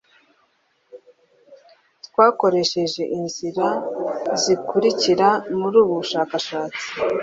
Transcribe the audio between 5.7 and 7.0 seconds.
ubu bushakashatsi